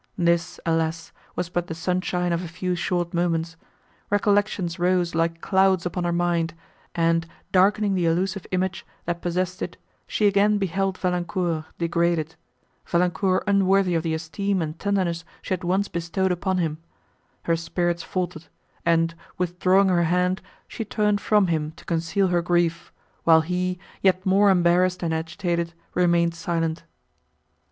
This, 0.17 0.59
alas! 0.65 1.11
was 1.35 1.49
but 1.49 1.67
the 1.67 1.75
sunshine 1.75 2.33
of 2.33 2.43
a 2.43 2.47
few 2.47 2.73
short 2.75 3.13
moments; 3.13 3.55
recollections 4.09 4.79
rose, 4.79 5.13
like 5.13 5.41
clouds, 5.41 5.85
upon 5.85 6.05
her 6.05 6.11
mind, 6.11 6.55
and, 6.95 7.27
darkening 7.51 7.93
the 7.93 8.07
illusive 8.07 8.47
image, 8.49 8.83
that 9.05 9.21
possessed 9.21 9.61
it, 9.61 9.77
she 10.07 10.25
again 10.25 10.57
beheld 10.57 10.97
Valancourt, 10.97 11.65
degraded—Valancourt 11.77 13.43
unworthy 13.45 13.93
of 13.93 14.01
the 14.01 14.15
esteem 14.15 14.59
and 14.59 14.79
tenderness 14.79 15.23
she 15.43 15.53
had 15.53 15.63
once 15.63 15.87
bestowed 15.87 16.31
upon 16.31 16.57
him; 16.57 16.79
her 17.43 17.55
spirits 17.55 18.01
faltered, 18.01 18.45
and, 18.83 19.13
withdrawing 19.37 19.89
her 19.89 20.05
hand, 20.05 20.41
she 20.67 20.83
turned 20.83 21.21
from 21.21 21.45
him 21.45 21.73
to 21.73 21.85
conceal 21.85 22.29
her 22.29 22.41
grief, 22.41 22.91
while 23.23 23.41
he, 23.41 23.77
yet 24.01 24.25
more 24.25 24.49
embarrassed 24.49 25.03
and 25.03 25.13
agitated, 25.13 25.75
remained 25.93 26.33
silent. 26.33 26.85